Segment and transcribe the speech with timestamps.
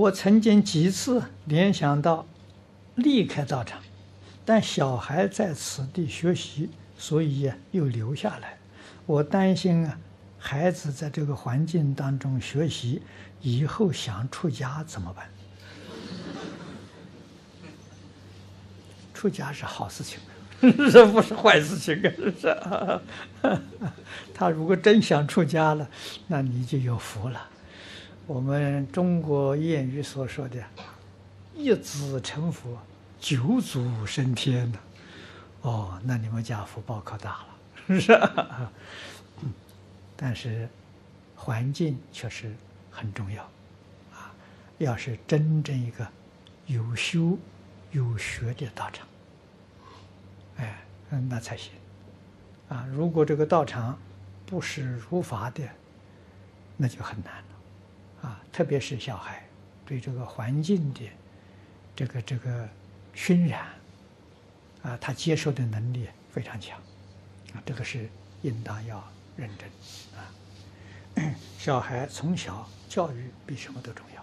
[0.00, 2.26] 我曾经几次联想到
[2.94, 3.78] 离开道场，
[4.46, 8.56] 但小孩在此地学习，所以又留下来。
[9.04, 9.98] 我担心啊，
[10.38, 13.02] 孩子在这个环境当中学习，
[13.42, 15.28] 以后想出家怎么办？
[19.12, 20.18] 出家是好事情，
[20.90, 22.08] 这不是坏事情啊！
[22.16, 22.56] 是不是？
[24.32, 25.86] 他如果真想出家了，
[26.26, 27.48] 那你就有福了。
[28.30, 30.64] 我们中国谚语所说的
[31.52, 32.78] “一子成佛，
[33.18, 34.78] 九祖升天”的，
[35.62, 37.46] 哦，那你们家福报可大了，
[37.88, 38.20] 是不是？
[40.16, 40.68] 但是
[41.34, 42.54] 环境确实
[42.88, 43.42] 很重要
[44.12, 44.32] 啊！
[44.78, 46.06] 要是真正一个
[46.66, 47.36] 有修
[47.90, 49.08] 有学的道场。
[50.58, 50.84] 哎，
[51.28, 51.72] 那才行，
[52.68, 52.86] 啊！
[52.92, 53.98] 如果这个道场
[54.46, 55.68] 不是如法的，
[56.76, 57.44] 那就很难了，
[58.60, 59.42] 特别是小孩
[59.86, 61.00] 对这个环境的
[61.96, 62.68] 这个这个
[63.14, 63.68] 熏染，
[64.82, 66.78] 啊，他接受的能力非常强，
[67.54, 68.06] 啊，这个是
[68.42, 69.02] 应当要
[69.34, 69.66] 认真
[70.14, 71.32] 啊。
[71.58, 74.22] 小孩从小教育比什么都重要。